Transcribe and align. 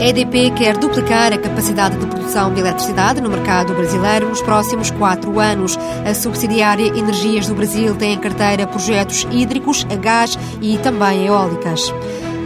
A 0.00 0.02
EDP 0.02 0.50
quer 0.52 0.78
duplicar 0.78 1.30
a 1.30 1.36
capacidade 1.36 1.98
de 1.98 2.06
produção 2.06 2.54
de 2.54 2.60
eletricidade 2.60 3.20
no 3.20 3.28
mercado 3.28 3.74
brasileiro 3.74 4.30
nos 4.30 4.40
próximos 4.40 4.90
quatro 4.90 5.38
anos. 5.38 5.76
A 6.08 6.14
subsidiária 6.14 6.86
Energias 6.86 7.46
do 7.46 7.54
Brasil 7.54 7.94
tem 7.94 8.14
em 8.14 8.18
carteira 8.18 8.66
projetos 8.66 9.26
hídricos, 9.30 9.86
a 9.90 9.96
gás 9.96 10.38
e 10.62 10.78
também 10.78 11.26
eólicas. 11.26 11.92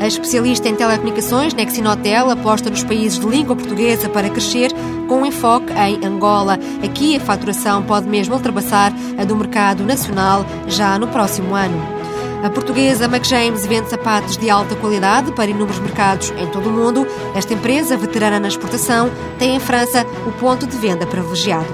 A 0.00 0.06
especialista 0.08 0.68
em 0.68 0.74
telecomunicações, 0.74 1.54
Nexinotel, 1.54 2.28
aposta 2.28 2.68
nos 2.70 2.82
países 2.82 3.20
de 3.20 3.26
língua 3.28 3.54
portuguesa 3.54 4.08
para 4.08 4.28
crescer, 4.28 4.72
com 5.06 5.24
enfoque 5.24 5.72
em 5.74 6.04
Angola. 6.04 6.58
Aqui 6.84 7.16
a 7.16 7.20
faturação 7.20 7.84
pode 7.84 8.08
mesmo 8.08 8.34
ultrapassar 8.34 8.92
a 9.16 9.24
do 9.24 9.36
mercado 9.36 9.84
nacional 9.84 10.44
já 10.66 10.98
no 10.98 11.06
próximo 11.06 11.54
ano. 11.54 11.93
A 12.44 12.50
portuguesa 12.50 13.06
McJames 13.06 13.64
vende 13.64 13.88
sapatos 13.88 14.36
de 14.36 14.50
alta 14.50 14.76
qualidade 14.76 15.32
para 15.32 15.50
inúmeros 15.50 15.78
mercados 15.78 16.30
em 16.36 16.46
todo 16.46 16.68
o 16.68 16.70
mundo. 16.70 17.06
Esta 17.34 17.54
empresa, 17.54 17.96
veterana 17.96 18.38
na 18.38 18.48
exportação, 18.48 19.10
tem 19.38 19.56
em 19.56 19.60
França 19.60 20.06
o 20.26 20.32
ponto 20.32 20.66
de 20.66 20.76
venda 20.76 21.06
privilegiado. 21.06 21.66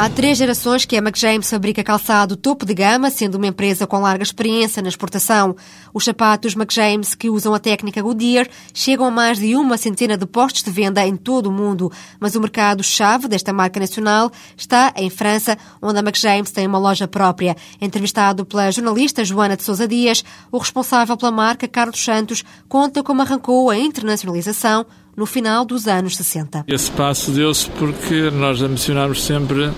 Há 0.00 0.08
três 0.08 0.38
gerações 0.38 0.86
que 0.86 0.96
a 0.96 0.98
McJames 0.98 1.50
fabrica 1.50 1.84
calçado 1.84 2.34
topo 2.34 2.64
de 2.64 2.72
gama, 2.72 3.10
sendo 3.10 3.34
uma 3.34 3.48
empresa 3.48 3.86
com 3.86 3.98
larga 3.98 4.22
experiência 4.22 4.80
na 4.80 4.88
exportação. 4.88 5.54
Os 5.92 6.06
sapatos 6.06 6.56
McJames, 6.56 7.14
que 7.14 7.28
usam 7.28 7.52
a 7.52 7.58
técnica 7.58 8.00
Goodyear, 8.00 8.48
chegam 8.72 9.04
a 9.04 9.10
mais 9.10 9.38
de 9.38 9.54
uma 9.54 9.76
centena 9.76 10.16
de 10.16 10.24
postos 10.24 10.62
de 10.62 10.70
venda 10.70 11.06
em 11.06 11.16
todo 11.16 11.48
o 11.48 11.52
mundo. 11.52 11.92
Mas 12.18 12.34
o 12.34 12.40
mercado-chave 12.40 13.28
desta 13.28 13.52
marca 13.52 13.78
nacional 13.78 14.32
está 14.56 14.90
em 14.96 15.10
França, 15.10 15.58
onde 15.82 15.98
a 15.98 16.00
McJames 16.00 16.50
tem 16.50 16.66
uma 16.66 16.78
loja 16.78 17.06
própria. 17.06 17.54
Entrevistado 17.78 18.46
pela 18.46 18.70
jornalista 18.70 19.22
Joana 19.22 19.54
de 19.54 19.64
Sousa 19.64 19.86
Dias, 19.86 20.24
o 20.50 20.56
responsável 20.56 21.14
pela 21.14 21.30
marca, 21.30 21.68
Carlos 21.68 22.02
Santos, 22.02 22.42
conta 22.70 23.02
como 23.02 23.20
arrancou 23.20 23.68
a 23.68 23.76
internacionalização 23.76 24.86
no 25.20 25.26
final 25.26 25.66
dos 25.66 25.86
anos 25.86 26.16
60. 26.16 26.64
Esse 26.66 26.90
passo 26.92 27.30
deu-se 27.30 27.68
porque 27.72 28.30
nós 28.30 28.62
ambicionámos 28.62 29.22
sempre 29.22 29.70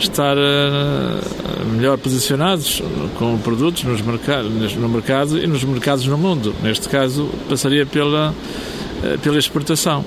estar 0.00 0.36
uh, 0.36 1.66
melhor 1.72 1.96
posicionados 1.98 2.82
com 3.16 3.38
produtos 3.38 3.84
nos 3.84 4.00
mercados, 4.00 4.74
no 4.74 4.88
mercado 4.88 5.38
e 5.38 5.46
nos 5.46 5.62
mercados 5.62 6.04
no 6.06 6.18
mundo. 6.18 6.52
Neste 6.64 6.88
caso, 6.88 7.30
passaria 7.48 7.86
pela, 7.86 8.30
uh, 8.32 9.18
pela 9.20 9.38
exportação. 9.38 10.04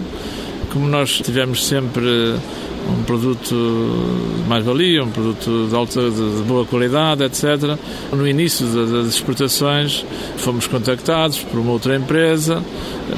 Como 0.74 0.86
nós 0.90 1.22
tivemos 1.22 1.66
sempre 1.66 2.36
um 2.90 3.04
produto 3.04 3.56
de 4.44 4.50
mais-valia, 4.50 5.04
um 5.04 5.12
produto 5.12 5.68
de, 5.68 5.76
alta, 5.76 6.10
de 6.10 6.44
boa 6.44 6.66
qualidade, 6.66 7.24
etc. 7.24 7.78
No 8.12 8.28
início 8.28 8.66
das 8.66 9.08
exportações, 9.16 10.06
fomos 10.38 10.68
contactados 10.68 11.40
por 11.40 11.60
uma 11.60 11.72
outra 11.72 11.96
empresa 11.96 12.64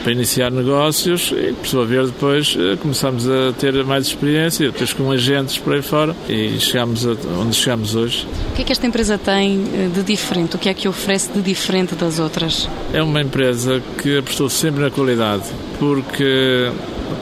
para 0.03 0.11
iniciar 0.11 0.51
negócios 0.51 1.31
e, 1.31 1.53
por 1.53 1.67
sua 1.67 1.85
vez, 1.85 2.09
depois 2.09 2.55
eh, 2.59 2.75
começamos 2.77 3.29
a 3.29 3.53
ter 3.53 3.83
mais 3.83 4.07
experiência, 4.07 4.71
depois 4.71 4.93
com 4.93 5.11
agentes 5.11 5.57
por 5.57 5.73
aí 5.73 5.81
fora 5.81 6.15
e 6.27 6.59
chegámos 6.59 7.05
a 7.05 7.11
onde 7.39 7.55
chegamos 7.55 7.95
hoje. 7.95 8.27
O 8.51 8.55
que 8.55 8.61
é 8.63 8.65
que 8.65 8.71
esta 8.71 8.87
empresa 8.87 9.17
tem 9.17 9.63
eh, 9.73 9.89
de 9.93 10.03
diferente? 10.03 10.55
O 10.55 10.59
que 10.59 10.69
é 10.69 10.73
que 10.73 10.87
oferece 10.87 11.31
de 11.31 11.41
diferente 11.41 11.95
das 11.95 12.19
outras? 12.19 12.67
É 12.93 13.01
uma 13.01 13.21
empresa 13.21 13.81
que 14.01 14.17
apostou 14.17 14.49
sempre 14.49 14.81
na 14.81 14.89
qualidade, 14.89 15.43
porque 15.79 16.71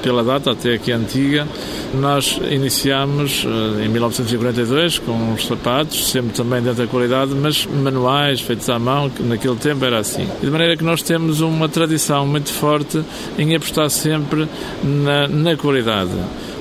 pela 0.02 0.24
data 0.24 0.52
até 0.52 0.74
aqui 0.74 0.92
antiga, 0.92 1.48
nós 1.94 2.40
iniciámos 2.50 3.46
eh, 3.46 3.86
em 3.86 3.90
1942 3.90 5.00
com 5.00 5.34
os 5.34 5.46
sapatos, 5.46 6.10
sempre 6.10 6.34
também 6.34 6.62
dentro 6.62 6.86
da 6.86 6.88
qualidade, 6.88 7.34
mas 7.34 7.66
manuais, 7.66 8.42
feitos 8.42 8.70
à 8.70 8.80
mão, 8.80 9.10
que 9.10 9.22
naquele 9.24 9.56
tempo 9.56 9.84
era 9.84 10.00
assim. 10.00 10.28
De 10.42 10.50
maneira 10.50 10.78
que 10.78 10.84
nós 10.84 11.02
temos 11.02 11.42
uma 11.42 11.68
tradição 11.68 12.26
muito 12.26 12.52
forte 12.52 13.04
em 13.38 13.56
apostar 13.56 13.90
sempre 13.90 14.48
na, 14.84 15.28
na 15.28 15.56
qualidade. 15.56 16.12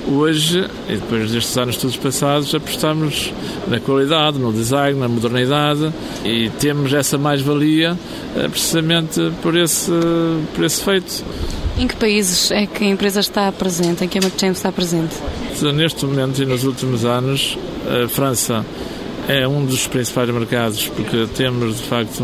Hoje, 0.07 0.67
e 0.89 0.93
depois 0.93 1.31
destes 1.31 1.55
anos 1.57 1.77
todos 1.77 1.95
passados, 1.95 2.53
apostamos 2.55 3.31
na 3.67 3.79
qualidade, 3.79 4.39
no 4.39 4.51
design, 4.51 4.99
na 4.99 5.07
modernidade 5.07 5.93
e 6.25 6.49
temos 6.59 6.91
essa 6.91 7.17
mais-valia 7.17 7.97
eh, 8.35 8.47
precisamente 8.47 9.31
por 9.41 9.55
esse, 9.55 9.91
por 10.55 10.65
esse 10.65 10.83
feito. 10.83 11.23
Em 11.81 11.87
que 11.87 11.95
países 11.95 12.51
é 12.51 12.67
que 12.67 12.83
a 12.83 12.87
empresa 12.87 13.21
está 13.21 13.51
presente, 13.51 14.05
em 14.05 14.07
que 14.07 14.19
a 14.19 14.21
McChain 14.21 14.51
está 14.51 14.71
presente? 14.71 15.15
Neste 15.73 16.05
momento 16.05 16.39
e 16.39 16.45
nos 16.45 16.63
últimos 16.63 17.05
anos, 17.05 17.57
a 17.87 18.07
França 18.07 18.63
é 19.27 19.47
um 19.47 19.65
dos 19.65 19.87
principais 19.87 20.29
mercados 20.29 20.87
porque 20.89 21.25
temos 21.35 21.77
de 21.77 21.81
facto 21.81 22.23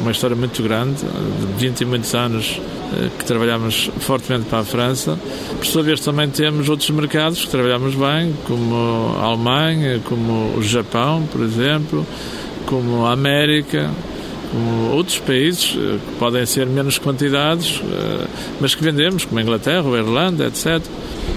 uma 0.00 0.12
história 0.12 0.36
muito 0.36 0.62
grande, 0.62 1.00
de 1.00 1.46
20 1.56 1.80
e 1.80 1.84
muitos 1.84 2.14
anos 2.14 2.60
eh, 2.92 3.08
que 3.18 3.24
trabalhamos 3.24 3.90
fortemente 3.98 4.44
para 4.44 4.60
a 4.60 4.64
França. 4.64 5.18
Por 5.56 5.66
sua 5.66 5.82
vez 5.82 5.98
também 5.98 6.30
temos 6.30 6.68
outros 6.68 6.88
mercados 6.90 7.44
que 7.44 7.50
trabalhamos 7.50 7.96
bem, 7.96 8.32
como 8.46 9.16
a 9.18 9.24
Alemanha, 9.24 10.00
como 10.04 10.56
o 10.56 10.62
Japão, 10.62 11.26
por 11.32 11.40
exemplo, 11.40 12.06
como 12.64 13.06
a 13.06 13.12
América, 13.12 13.90
outros 14.92 15.18
países, 15.18 15.76
eh, 15.76 15.98
que 15.98 16.18
podem 16.18 16.44
ser 16.46 16.66
menos 16.66 16.98
quantidades, 16.98 17.80
eh, 17.82 18.26
mas 18.60 18.74
que 18.74 18.82
vendemos, 18.82 19.24
como 19.24 19.38
a 19.38 19.42
Inglaterra, 19.42 19.84
a 19.88 19.98
Irlanda, 19.98 20.46
etc. 20.46 20.82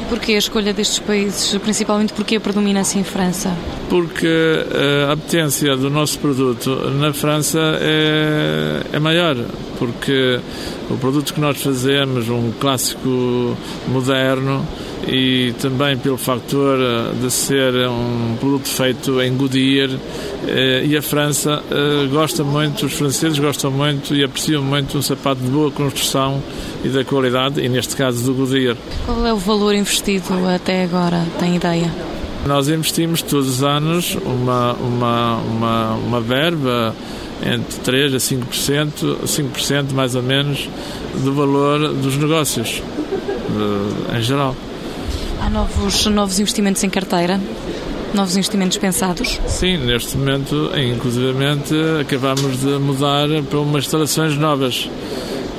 Porquê 0.09 0.33
a 0.33 0.37
escolha 0.37 0.73
destes 0.73 0.99
países, 0.99 1.57
principalmente 1.57 2.13
porque 2.13 2.37
a 2.37 2.39
predominância 2.39 2.99
em 2.99 3.03
França? 3.03 3.55
Porque 3.89 4.27
eh, 4.27 5.05
a 5.09 5.13
apetência 5.13 5.75
do 5.75 5.89
nosso 5.89 6.19
produto 6.19 6.69
na 6.91 7.11
França 7.13 7.59
é, 7.81 8.81
é 8.93 8.99
maior, 8.99 9.35
porque 9.77 10.39
o 10.89 10.97
produto 10.97 11.33
que 11.33 11.41
nós 11.41 11.61
fazemos, 11.61 12.29
um 12.29 12.51
clássico 12.59 13.57
moderno, 13.87 14.65
e 15.05 15.53
também 15.61 15.97
pelo 15.97 16.17
fator 16.17 16.77
de 17.21 17.29
ser 17.29 17.73
um 17.87 18.35
produto 18.39 18.67
feito 18.67 19.21
em 19.21 19.35
Goodyear 19.35 19.89
eh, 20.47 20.85
e 20.85 20.97
a 20.97 21.01
França 21.01 21.61
eh, 21.69 22.07
gosta 22.07 22.43
muito, 22.43 22.85
os 22.85 22.93
franceses 22.93 23.37
gostam 23.37 23.71
muito 23.71 24.15
e 24.15 24.23
apreciam 24.23 24.63
muito 24.63 24.97
um 24.97 25.01
sapato 25.01 25.41
de 25.41 25.49
boa 25.49 25.71
construção 25.71 26.41
e 26.83 26.89
da 26.89 27.03
qualidade, 27.03 27.61
e 27.61 27.69
neste 27.69 27.95
caso 27.95 28.23
do 28.23 28.33
Goodyear. 28.33 28.75
Qual 29.05 29.25
é 29.25 29.33
o 29.33 29.37
valor 29.37 29.75
investido 29.75 30.33
até 30.47 30.83
agora? 30.83 31.25
Tem 31.39 31.55
ideia? 31.55 31.91
Nós 32.45 32.69
investimos 32.69 33.21
todos 33.21 33.49
os 33.49 33.63
anos 33.63 34.15
uma, 34.25 34.73
uma, 34.73 35.35
uma, 35.37 35.93
uma 35.95 36.21
verba 36.21 36.95
entre 37.41 37.79
3% 37.81 38.15
a 38.15 38.17
5%, 38.17 39.17
5% 39.25 39.91
mais 39.93 40.15
ou 40.15 40.23
menos, 40.23 40.69
do 41.23 41.33
valor 41.33 41.93
dos 41.93 42.15
negócios, 42.17 42.81
de, 43.49 44.17
em 44.17 44.21
geral. 44.21 44.55
Há 45.47 45.49
novos, 45.49 46.05
novos 46.07 46.39
investimentos 46.41 46.83
em 46.83 46.89
carteira? 46.89 47.39
Novos 48.13 48.35
investimentos 48.35 48.77
pensados? 48.77 49.39
Sim, 49.47 49.77
neste 49.77 50.17
momento, 50.17 50.71
inclusivamente, 50.77 51.73
acabamos 52.01 52.59
de 52.59 52.77
mudar 52.77 53.29
para 53.49 53.59
umas 53.59 53.85
instalações 53.85 54.35
novas 54.35 54.89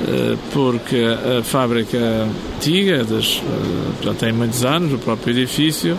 eh, 0.07 0.37
porque 0.53 1.03
a 1.39 1.43
fábrica 1.43 1.97
antiga 2.55 3.01
eh, 3.01 4.03
já 4.03 4.13
tem 4.13 4.31
muitos 4.31 4.63
anos, 4.63 4.93
o 4.93 4.99
próprio 4.99 5.35
edifício, 5.35 5.97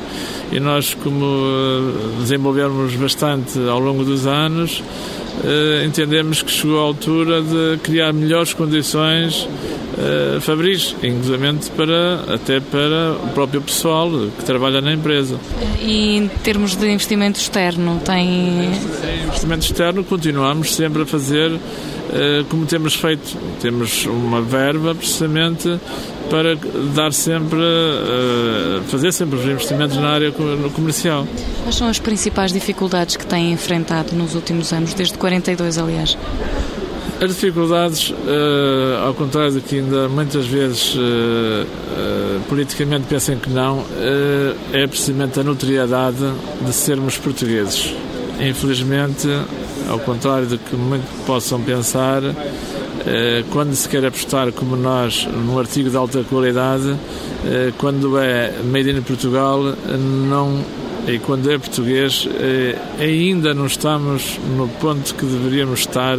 e 0.52 0.60
nós, 0.60 0.94
como 0.94 1.24
eh, 1.24 2.20
desenvolvemos 2.20 2.94
bastante 2.94 3.58
ao 3.68 3.80
longo 3.80 4.04
dos 4.04 4.24
anos, 4.24 4.84
entendemos 5.86 6.42
que 6.42 6.50
chegou 6.50 6.78
a 6.78 6.82
altura 6.82 7.42
de 7.42 7.78
criar 7.82 8.12
melhores 8.12 8.52
condições 8.52 9.48
uh, 9.96 10.40
fabris, 10.40 10.94
inclusive 11.02 11.70
para, 11.76 12.34
até 12.34 12.60
para 12.60 13.14
o 13.14 13.28
próprio 13.34 13.60
pessoal 13.60 14.10
que 14.10 14.44
trabalha 14.44 14.80
na 14.80 14.92
empresa. 14.92 15.38
E 15.80 16.16
em 16.16 16.28
termos 16.28 16.76
de 16.76 16.86
investimento 16.90 17.38
externo, 17.38 18.00
tem. 18.04 18.28
Em 18.28 19.24
investimento 19.26 19.64
externo, 19.64 20.04
continuamos 20.04 20.74
sempre 20.74 21.02
a 21.02 21.06
fazer 21.06 21.52
como 22.48 22.66
temos 22.66 22.94
feito. 22.94 23.36
Temos 23.60 24.06
uma 24.06 24.40
verba, 24.42 24.94
precisamente, 24.94 25.78
para 26.30 26.56
dar 26.94 27.12
sempre, 27.12 27.58
uh, 27.58 28.82
fazer 28.86 29.12
sempre 29.12 29.36
os 29.36 29.44
investimentos 29.44 29.96
na 29.96 30.10
área 30.10 30.32
comercial. 30.72 31.26
Quais 31.64 31.74
são 31.74 31.88
as 31.88 31.98
principais 31.98 32.52
dificuldades 32.52 33.16
que 33.16 33.26
têm 33.26 33.52
enfrentado 33.52 34.14
nos 34.14 34.34
últimos 34.34 34.72
anos, 34.72 34.94
desde 34.94 35.18
42, 35.18 35.76
aliás? 35.76 36.16
As 37.20 37.28
dificuldades, 37.28 38.10
uh, 38.10 39.04
ao 39.04 39.12
contrário 39.12 39.52
do 39.52 39.60
que 39.60 39.76
ainda 39.80 40.08
muitas 40.08 40.46
vezes 40.46 40.96
politicamente 42.48 43.06
pensam 43.06 43.36
que 43.36 43.50
não, 43.50 43.84
é 44.72 44.86
precisamente 44.86 45.38
a 45.38 45.44
notoriedade 45.44 46.32
de 46.64 46.72
sermos 46.72 47.18
portugueses. 47.18 47.94
Infelizmente, 48.40 49.28
ao 49.88 49.98
contrário 49.98 50.46
do 50.46 50.58
que 50.58 50.76
muito 50.76 51.06
possam 51.26 51.60
pensar, 51.60 52.22
quando 53.50 53.74
se 53.74 53.88
quer 53.88 54.04
apostar, 54.04 54.52
como 54.52 54.76
nós, 54.76 55.26
num 55.26 55.58
artigo 55.58 55.88
de 55.88 55.96
alta 55.96 56.22
qualidade, 56.24 56.96
quando 57.78 58.18
é 58.18 58.52
made 58.64 58.90
in 58.90 59.02
Portugal, 59.02 59.62
não 60.28 60.62
e 61.08 61.18
quando 61.18 61.50
é 61.50 61.56
português, 61.56 62.28
ainda 62.98 63.54
não 63.54 63.66
estamos 63.66 64.38
no 64.56 64.68
ponto 64.68 65.14
que 65.14 65.24
deveríamos 65.24 65.80
estar 65.80 66.18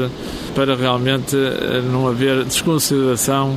para 0.55 0.75
realmente 0.75 1.35
não 1.91 2.07
haver 2.07 2.43
desconsideração 2.43 3.55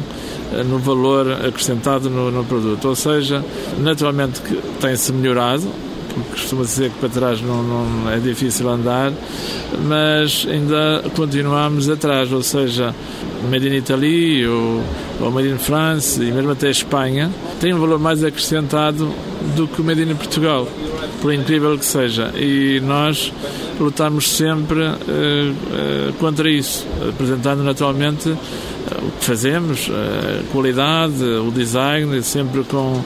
no 0.67 0.79
valor 0.79 1.33
acrescentado 1.33 2.11
no, 2.11 2.31
no 2.31 2.45
produto. 2.45 2.89
Ou 2.89 2.95
seja, 2.95 3.43
naturalmente 3.79 4.41
que 4.43 4.55
tem-se 4.81 5.13
melhorado, 5.13 5.65
costuma 6.23 6.63
dizer 6.63 6.91
que 6.91 6.99
para 6.99 7.09
trás 7.09 7.41
não, 7.41 7.63
não, 7.63 8.11
é 8.11 8.19
difícil 8.19 8.69
andar, 8.69 9.13
mas 9.87 10.47
ainda 10.49 11.05
continuamos 11.17 11.89
atrás, 11.89 12.33
ou 12.33 12.43
seja, 12.43 12.95
Made 13.51 13.69
in 13.69 13.75
Italy 13.75 14.47
ou, 14.47 14.83
ou 15.21 15.31
Made 15.31 15.49
in 15.49 15.59
France 15.59 16.23
e 16.23 16.31
mesmo 16.31 16.53
até 16.53 16.71
Espanha 16.71 17.31
tem 17.61 17.75
um 17.75 17.81
valor 17.81 17.99
mais 17.99 18.23
acrescentado 18.25 19.13
do 19.57 19.67
que 19.69 19.81
o 19.81 19.85
Made 19.85 20.03
in 20.03 20.15
Portugal, 20.15 20.69
por 21.21 21.33
incrível 21.33 21.77
que 21.79 21.85
seja. 21.85 22.33
E 22.37 22.81
nós 22.81 23.33
lutamos 23.79 24.31
sempre 24.31 24.81
uh, 24.81 24.91
uh, 24.91 26.13
contra 26.19 26.49
isso, 26.49 26.87
apresentando 27.09 27.63
naturalmente 27.63 28.35
o 29.03 29.11
que 29.19 29.25
fazemos, 29.25 29.89
a 29.91 30.53
qualidade, 30.53 31.23
o 31.23 31.51
design, 31.51 32.23
sempre 32.23 32.63
com 32.65 33.03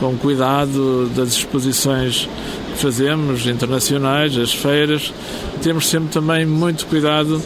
com 0.00 0.16
cuidado 0.16 1.10
das 1.14 1.34
exposições 1.34 2.26
que 2.72 2.78
fazemos, 2.78 3.46
internacionais, 3.46 4.36
as 4.36 4.52
feiras. 4.52 5.12
Temos 5.62 5.88
sempre 5.88 6.08
também 6.08 6.46
muito 6.46 6.86
cuidado 6.86 7.40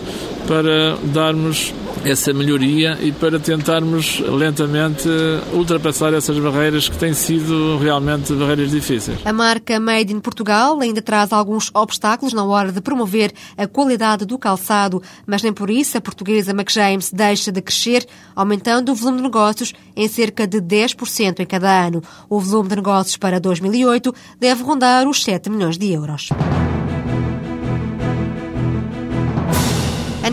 para 0.46 0.96
darmos 1.12 1.74
essa 2.04 2.32
melhoria 2.32 2.98
e 3.00 3.10
para 3.12 3.38
tentarmos 3.40 4.20
lentamente 4.20 5.08
ultrapassar 5.52 6.12
essas 6.12 6.38
barreiras 6.38 6.88
que 6.88 6.98
têm 6.98 7.14
sido 7.14 7.78
realmente 7.78 8.32
barreiras 8.34 8.70
difíceis. 8.70 9.18
A 9.24 9.32
marca 9.32 9.80
Made 9.80 10.12
in 10.12 10.20
Portugal 10.20 10.80
ainda 10.80 11.00
traz 11.00 11.32
alguns 11.32 11.70
obstáculos 11.72 12.34
na 12.34 12.44
hora 12.44 12.70
de 12.70 12.80
promover 12.80 13.32
a 13.56 13.66
qualidade 13.66 14.24
do 14.24 14.38
calçado, 14.38 15.02
mas 15.26 15.42
nem 15.42 15.52
por 15.52 15.70
isso 15.70 15.96
a 15.96 16.00
portuguesa 16.00 16.52
McJames 16.52 17.10
deixa 17.10 17.50
de 17.50 17.62
crescer, 17.62 18.06
aumentando 18.36 18.92
o 18.92 18.94
volume 18.94 19.18
de 19.18 19.24
negócios 19.24 19.72
em 19.96 20.06
cerca 20.06 20.46
de 20.46 20.60
10% 20.60 21.40
em 21.40 21.46
cada 21.46 21.86
ano. 21.86 22.02
O 22.28 22.38
volume 22.38 22.68
de 22.68 22.76
negócios 22.76 23.16
para 23.16 23.40
2008 23.40 24.14
deve 24.38 24.62
rondar 24.62 25.08
os 25.08 25.22
7 25.24 25.48
milhões 25.48 25.78
de 25.78 25.90
euros. 25.92 26.28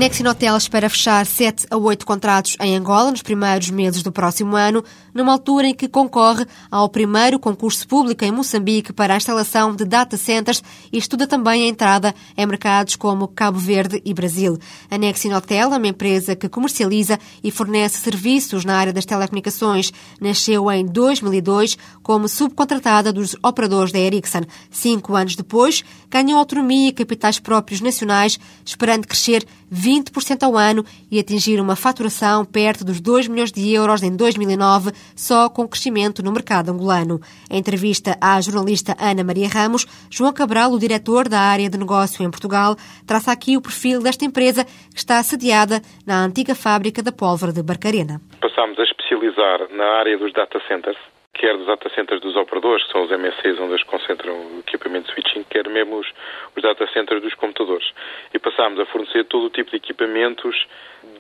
Nexin 0.02 0.26
espera 0.58 0.90
fechar 0.90 1.24
7 1.24 1.68
a 1.70 1.78
8 1.78 2.08
contratos 2.08 2.58
em 2.60 2.76
Angola 2.76 3.12
nos 3.12 3.22
primeiros 3.22 3.70
meses 3.70 4.02
do 4.02 4.12
próximo 4.12 4.56
ano, 4.56 4.84
numa 5.14 5.32
altura 5.32 5.68
em 5.68 5.74
que 5.74 5.88
concorre 5.88 6.46
ao 6.70 6.90
primeiro 6.90 7.40
concurso 7.40 7.88
público 7.88 8.24
em 8.24 8.32
Moçambique 8.32 8.94
para 8.94 9.14
a 9.14 9.18
instalação 9.18 9.76
de 9.76 9.86
data 9.86 10.18
centers 10.18 10.64
e 10.92 10.98
estuda 10.98 11.28
também 11.28 11.64
a 11.64 11.68
entrada 11.68 12.16
em 12.38 12.46
mercados 12.46 12.96
como 12.96 13.28
Cabo 13.28 13.60
Verde 13.60 14.02
e 14.06 14.14
Brasil. 14.14 14.58
A 14.90 14.98
Nexin 14.98 15.34
Hotel 15.34 15.74
é 15.74 15.78
uma 15.78 15.88
empresa 15.88 16.36
que 16.36 16.50
comercializa 16.50 17.20
e 17.44 17.52
fornece 17.52 17.98
serviços 17.98 18.66
na 18.66 18.76
área 18.76 18.94
das 18.94 19.06
telecomunicações. 19.06 19.92
Nasceu 20.20 20.72
em 20.72 20.86
2002 20.86 21.78
como 22.04 22.28
subcontratada 22.28 23.12
dos 23.12 23.36
operadores 23.44 23.92
da 23.92 24.00
Ericsson. 24.00 24.42
Cinco 24.70 25.16
anos 25.16 25.36
depois, 25.36 25.84
ganhou 26.10 26.40
autonomia 26.40 26.90
e 26.90 26.94
capitais 26.94 27.40
próprios 27.40 27.82
nacionais, 27.82 28.40
esperando 28.66 29.08
crescer 29.08 29.46
20% 29.74 30.44
ao 30.44 30.58
ano 30.58 30.86
e 31.10 31.18
atingir 31.20 31.60
uma 31.60 31.76
faturação 31.76 32.44
perto 32.44 32.84
dos 32.84 33.00
2 33.00 33.28
milhões 33.28 33.52
de 33.52 33.70
euros 33.70 34.04
em 34.04 34.16
2009, 34.16 34.92
só 35.16 35.50
com 35.50 35.68
crescimento 35.68 36.24
no 36.24 36.32
mercado 36.32 36.72
angolano. 36.72 37.20
Em 37.50 37.58
entrevista 37.58 38.18
à 38.22 38.40
jornalista 38.42 38.96
Ana 39.00 39.24
Maria 39.24 39.48
Ramos, 39.48 39.86
João 40.10 40.34
Cabral, 40.34 40.72
o 40.72 40.80
diretor 40.80 41.28
da 41.28 41.40
área 41.40 41.70
de 41.70 41.78
negócio 41.78 42.26
em 42.26 42.32
Portugal, 42.32 42.76
traça 43.06 43.32
aqui 43.32 43.58
o 43.58 43.62
perfil 43.62 44.02
desta 44.02 44.26
empresa 44.26 44.66
que 44.66 44.98
está 44.98 45.22
sediada 45.24 45.82
na 46.06 46.24
antiga 46.24 46.56
fábrica 46.56 47.02
da 47.02 47.12
pólvora 47.12 47.52
de 47.52 47.62
Barcarena. 47.64 48.22
Passámos 48.40 48.80
a 48.80 48.84
especializar 48.84 49.68
na 49.72 49.86
área 50.00 50.18
dos 50.18 50.34
data 50.34 50.60
centers 50.68 50.98
quer 51.42 51.58
dos 51.58 51.66
data 51.66 51.90
centers 51.90 52.22
dos 52.22 52.36
operadores, 52.36 52.84
que 52.86 52.92
são 52.92 53.02
os 53.02 53.10
MSCs 53.10 53.60
onde 53.60 53.74
eles 53.74 53.84
concentram 53.86 54.32
o 54.32 54.60
equipamento 54.60 55.08
de 55.08 55.14
switching, 55.14 55.44
quer 55.50 55.68
mesmo 55.68 55.98
os, 55.98 56.08
os 56.56 56.62
data 56.62 56.86
centers 56.94 57.20
dos 57.20 57.34
computadores. 57.34 57.92
E 58.32 58.38
passámos 58.38 58.80
a 58.80 58.86
fornecer 58.86 59.24
todo 59.24 59.46
o 59.46 59.50
tipo 59.50 59.72
de 59.72 59.78
equipamentos 59.78 60.68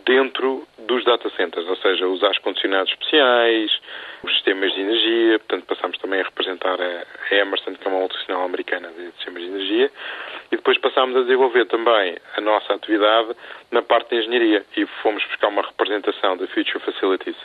dentro 0.05 0.67
dos 0.77 1.03
data 1.03 1.27
centers, 1.31 1.67
ou 1.67 1.75
seja, 1.77 2.07
os 2.07 2.23
ar-condicionados 2.23 2.91
especiais, 2.91 3.71
os 4.21 4.31
sistemas 4.33 4.71
de 4.75 4.81
energia, 4.81 5.39
portanto 5.39 5.65
passámos 5.65 5.97
também 5.97 6.21
a 6.21 6.23
representar 6.23 6.77
a 6.79 7.35
Emerson, 7.35 7.73
que 7.73 7.87
é 7.87 7.89
uma 7.89 8.01
multinacional 8.01 8.45
americana 8.45 8.89
de 8.89 9.11
sistemas 9.13 9.41
de 9.41 9.49
energia, 9.49 9.91
e 10.51 10.55
depois 10.55 10.77
passámos 10.77 11.15
a 11.17 11.21
desenvolver 11.21 11.65
também 11.65 12.15
a 12.37 12.41
nossa 12.41 12.75
atividade 12.75 13.35
na 13.71 13.81
parte 13.81 14.09
de 14.09 14.17
engenharia 14.17 14.63
e 14.77 14.85
fomos 15.01 15.25
buscar 15.25 15.47
uma 15.47 15.63
representação 15.63 16.37
da 16.37 16.45
Future 16.45 16.79
Facilities, 16.79 17.37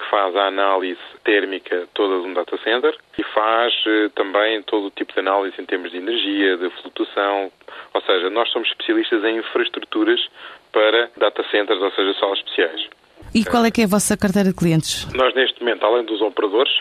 que 0.00 0.10
faz 0.10 0.34
a 0.34 0.46
análise 0.46 0.98
térmica 1.22 1.86
toda 1.92 2.22
de 2.22 2.26
um 2.26 2.32
data 2.32 2.56
center 2.64 2.96
e 3.18 3.22
faz 3.22 3.72
eh, 3.86 4.08
também 4.14 4.62
todo 4.62 4.86
o 4.86 4.90
tipo 4.90 5.12
de 5.12 5.20
análise 5.20 5.60
em 5.60 5.66
termos 5.66 5.90
de 5.90 5.98
energia, 5.98 6.56
de 6.56 6.70
flutuação, 6.80 7.52
ou 7.92 8.00
seja, 8.00 8.30
nós 8.30 8.50
somos 8.50 8.68
especialistas 8.68 9.22
em 9.24 9.36
infraestruturas 9.38 10.20
para 10.72 11.10
data 11.18 11.44
centers, 11.50 11.80
ou 11.80 11.90
seja, 11.92 12.18
salas 12.18 12.38
especiais. 12.38 12.88
E 13.34 13.44
qual 13.44 13.64
é 13.64 13.70
que 13.70 13.82
é 13.82 13.84
a 13.84 13.88
vossa 13.88 14.16
carteira 14.16 14.48
de 14.48 14.56
clientes? 14.56 15.06
Nós, 15.12 15.34
neste 15.34 15.60
momento, 15.60 15.84
além 15.84 16.04
dos 16.04 16.22
operadores, 16.22 16.72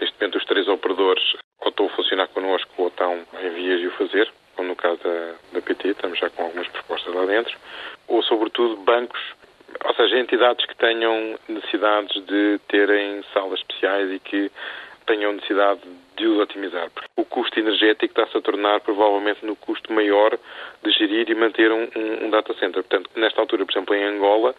neste 0.00 0.14
momento 0.20 0.38
os 0.38 0.44
três 0.44 0.66
operadores 0.66 1.22
ou 1.60 1.68
estão 1.68 1.86
a 1.86 1.90
funcionar 1.90 2.28
connosco 2.28 2.70
ou 2.76 2.88
estão 2.88 3.22
em 3.42 3.50
vias 3.50 3.80
de 3.80 3.86
o 3.86 3.90
fazer, 3.92 4.28
como 4.56 4.68
no 4.68 4.76
caso 4.76 4.98
da, 5.04 5.34
da 5.52 5.62
PT, 5.62 5.90
estamos 5.90 6.18
já 6.18 6.28
com 6.30 6.42
algumas 6.42 6.66
propostas 6.68 7.14
lá 7.14 7.24
dentro, 7.26 7.56
ou 8.08 8.22
sobretudo 8.24 8.76
bancos 8.76 9.20
ou 9.84 9.94
seja, 9.94 10.18
entidades 10.18 10.64
que 10.66 10.76
tenham 10.76 11.38
necessidades 11.48 12.24
de 12.26 12.58
terem 12.68 13.22
salas 13.32 13.58
especiais 13.60 14.10
e 14.12 14.18
que 14.18 14.50
tenham 15.06 15.32
necessidade 15.32 15.80
de 16.16 16.26
os 16.26 16.38
otimizar. 16.38 16.88
O 17.16 17.24
custo 17.24 17.58
energético 17.60 18.06
está-se 18.06 18.36
a 18.36 18.40
tornar 18.40 18.80
provavelmente 18.80 19.44
no 19.44 19.54
custo 19.54 19.92
maior 19.92 20.36
de 20.82 20.90
gerir 20.92 21.30
e 21.30 21.34
manter 21.34 21.70
um, 21.70 21.88
um, 21.96 22.26
um, 22.26 22.30
data 22.30 22.52
center. 22.54 22.82
Portanto, 22.82 23.10
nesta 23.16 23.40
altura, 23.40 23.64
por 23.64 23.72
exemplo, 23.72 23.94
em 23.94 24.04
Angola, 24.04 24.54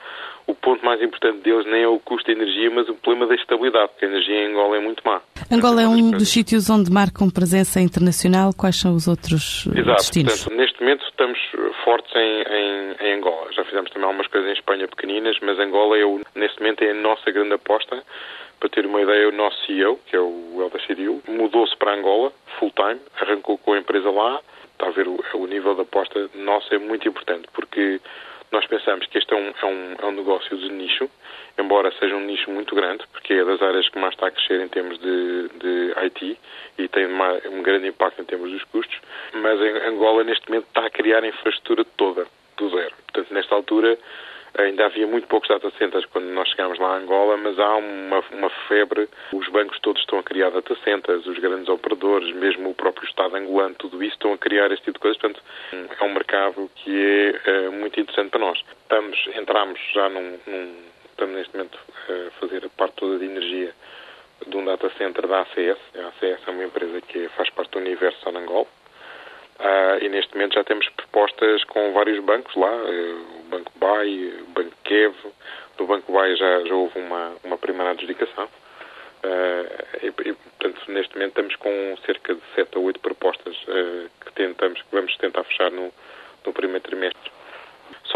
o 0.46 0.54
ponto 0.54 0.86
mais 0.86 1.02
importante 1.02 1.40
deles 1.40 1.66
nem 1.66 1.84
é 1.84 1.88
o 1.88 2.00
custo 2.00 2.32
de 2.32 2.40
energia, 2.40 2.70
mas 2.70 2.88
o 2.88 2.96
problema 2.96 3.28
da 3.28 3.36
estabilidade, 3.36 3.90
porque 3.90 4.06
a 4.06 4.08
energia 4.08 4.36
em 4.36 4.52
Angola 4.52 4.78
é 4.78 4.80
muito 4.80 5.02
má. 5.06 5.22
Angola 5.52 5.82
é 5.82 5.88
um 5.88 6.12
dos 6.12 6.30
sítios 6.30 6.70
onde 6.70 6.92
marcam 6.92 7.30
presença 7.30 7.82
internacional. 7.82 8.52
Quais 8.56 8.80
são 8.80 8.96
os 8.96 9.08
outros 9.08 9.68
Exato. 9.68 9.98
destinos? 9.98 10.44
Portanto, 10.44 10.58
neste 10.58 10.80
momento 10.80 11.06
estamos 11.06 11.40
fortes 11.88 12.14
em, 12.18 12.42
em, 12.42 12.96
em, 13.00 13.14
Angola. 13.14 13.50
Já 13.54 13.64
fizemos 13.64 13.90
também 13.92 14.06
algumas 14.06 14.28
coisas 14.28 14.50
em 14.50 14.54
Espanha 14.54 14.90
pequeninas, 14.90 15.38
mas 15.42 15.58
Angola 15.58 15.98
é 15.98 16.04
o, 16.04 16.20
neste 16.36 16.60
momento 16.60 16.82
é 16.82 16.92
a 16.92 16.94
nossa 16.94 17.32
grande 17.32 17.54
aposta 17.54 18.04
para 18.60 18.68
ter 18.68 18.86
uma 18.86 19.02
ideia, 19.02 19.30
o 19.30 19.32
nosso 19.32 19.66
CEO, 19.66 19.98
que 20.06 20.14
é 20.14 20.20
o 20.20 20.58
Elda 20.62 20.80
Ciriu, 20.86 21.24
mudou-se 21.30 21.78
para 21.78 21.94
Angola, 21.94 22.34
full-time, 22.60 23.00
arrancou 23.22 23.58
com 23.60 23.72
a 23.72 23.78
empresa 23.78 24.12
lá. 24.12 24.42
Está 24.74 24.88
a 24.88 24.92
ver, 24.92 25.08
o, 25.08 25.18
o 25.36 25.48
nível 25.48 25.76
de 25.76 25.82
aposta 25.82 26.30
nosso 26.36 26.76
é 26.76 26.78
muito 26.78 27.08
importante, 27.08 27.48
porque 27.54 28.02
nós 28.52 28.68
pensamos 28.68 29.08
que 29.08 29.18
este 29.18 29.34
é 29.34 29.38
um, 29.38 29.54
é 29.62 29.66
um, 29.66 29.96
é 29.98 30.06
um 30.08 30.12
negócio 30.12 30.58
de 30.58 30.70
nicho, 30.70 31.10
embora 31.58 31.92
seja 32.00 32.16
um 32.16 32.22
nicho 32.22 32.50
muito 32.52 32.76
grande, 32.76 33.04
porque 33.12 33.34
é 33.34 33.44
das 33.44 33.62
áreas 33.62 33.88
que 33.90 34.00
mais 34.00 34.14
está 34.14 34.28
a 34.28 34.32
crescer 34.32 34.62
em 34.62 34.68
termos 34.68 35.00
de, 35.00 35.50
de 35.60 35.94
IT 36.06 36.38
e 36.78 36.88
tem 36.88 37.06
uma, 37.08 37.34
um 37.52 37.62
grande 37.62 37.88
impacto 37.88 38.22
em 38.22 38.26
termos 38.26 38.52
dos 38.52 38.64
custos, 38.66 39.00
mas 39.34 39.60
Angola 39.88 40.24
neste 40.24 40.48
momento 40.50 40.68
está 40.68 40.86
a 40.86 40.90
criar 40.90 41.24
a 41.24 41.28
infraestrutura 41.28 41.86
toda, 41.98 42.28
do 42.58 42.70
zero. 42.70 42.94
Portanto, 43.06 43.34
nesta 43.34 43.56
altura 43.56 43.98
Ainda 44.58 44.86
havia 44.88 45.06
muito 45.06 45.28
poucos 45.28 45.50
data 45.50 45.70
centers 45.78 46.06
quando 46.06 46.26
nós 46.30 46.50
chegámos 46.50 46.80
lá 46.80 46.96
a 46.96 46.98
Angola, 46.98 47.38
mas 47.38 47.60
há 47.60 47.76
uma, 47.76 48.24
uma 48.32 48.50
febre. 48.68 49.08
Os 49.32 49.48
bancos 49.50 49.80
todos 49.82 50.02
estão 50.02 50.18
a 50.18 50.24
criar 50.24 50.50
data 50.50 50.76
centers, 50.84 51.28
os 51.28 51.38
grandes 51.38 51.70
operadores, 51.70 52.34
mesmo 52.36 52.72
o 52.72 52.74
próprio 52.74 53.08
Estado 53.08 53.36
angolano, 53.36 53.76
tudo 53.76 54.02
isso 54.04 54.14
estão 54.14 54.34
a 54.34 54.38
criar 54.38 54.72
este 54.72 54.86
tipo 54.86 54.94
de 54.94 55.00
coisas. 55.00 55.22
Portanto, 55.22 55.44
é 55.72 56.04
um 56.04 56.12
mercado 56.12 56.72
que 56.76 57.40
é, 57.46 57.52
é 57.52 57.70
muito 57.70 58.00
interessante 58.00 58.32
para 58.32 58.40
nós. 58.40 58.60
Estamos, 58.82 59.30
entramos 59.36 59.80
já 59.94 60.10
num, 60.10 60.40
num 60.48 60.76
estamos 61.18 61.36
neste 61.36 61.58
momento 61.58 61.80
a 62.10 62.32
fazer 62.40 62.64
a 62.64 62.70
parte 62.70 62.94
toda 62.98 63.18
de 63.18 63.26
energia 63.26 63.74
de 64.46 64.56
um 64.56 64.64
data 64.64 64.88
center 65.00 65.28
da 65.28 65.42
ACS. 65.42 65.80
A 65.96 66.08
ACS 66.10 66.48
é 66.48 66.52
uma 66.52 66.64
empresa 66.64 67.02
que 67.02 67.28
faz 67.30 67.50
parte 67.50 67.72
do 67.72 67.80
universo 67.80 68.20
Sun 68.22 68.38
Angola. 68.38 68.68
Uh, 69.60 70.04
e 70.04 70.10
neste 70.10 70.36
momento 70.36 70.54
já 70.54 70.64
temos 70.64 70.88
propostas 70.90 71.64
com 71.64 71.92
vários 71.92 72.24
bancos 72.24 72.56
lá, 72.56 72.72
uh, 72.72 73.40
o 73.40 73.44
Banco 73.50 73.72
BAI, 73.78 74.32
o 74.42 74.46
Banco 74.52 74.76
Kev. 74.84 75.16
Do 75.78 75.88
Banco 75.88 76.12
BAI 76.12 76.36
já, 76.36 76.64
já 76.66 76.76
houve 76.76 77.00
uma, 77.00 77.34
uma 77.44 77.58
primeira 77.58 77.92
adjudicação. 77.92 78.46
Uh, 78.46 80.04
e, 80.04 80.08
e, 80.30 80.34
portanto, 80.34 80.92
neste 80.92 81.16
momento 81.16 81.30
estamos 81.30 81.56
com 81.56 81.98
cerca 82.06 82.36
de 82.36 82.42
7 82.54 82.78
a 82.78 82.80
8 82.80 83.00
propostas 83.00 83.58
que 84.24 84.34
tentamos, 84.34 84.80
que 84.84 84.88
vamos 84.92 85.18
tentar 85.18 85.44
fechar 85.46 85.72
no, 85.72 85.92
no 86.46 86.54
primeiro 86.54 86.84
trimestre. 86.84 87.37